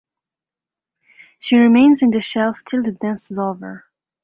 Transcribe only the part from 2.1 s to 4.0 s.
sheaf till the dance is over.